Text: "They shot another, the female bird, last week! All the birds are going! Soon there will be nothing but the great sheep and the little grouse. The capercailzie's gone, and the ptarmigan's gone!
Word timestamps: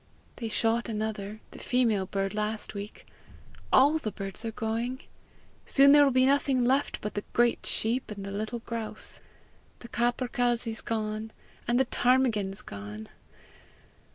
"They 0.37 0.49
shot 0.49 0.89
another, 0.89 1.41
the 1.51 1.59
female 1.59 2.07
bird, 2.07 2.33
last 2.33 2.73
week! 2.73 3.05
All 3.71 3.99
the 3.99 4.11
birds 4.11 4.43
are 4.43 4.51
going! 4.51 5.01
Soon 5.67 5.91
there 5.91 6.03
will 6.03 6.09
be 6.11 6.25
nothing 6.25 6.65
but 6.67 7.13
the 7.13 7.23
great 7.33 7.67
sheep 7.67 8.09
and 8.09 8.25
the 8.25 8.31
little 8.31 8.63
grouse. 8.65 9.19
The 9.77 9.89
capercailzie's 9.89 10.81
gone, 10.81 11.31
and 11.67 11.79
the 11.79 11.85
ptarmigan's 11.85 12.63
gone! 12.63 13.09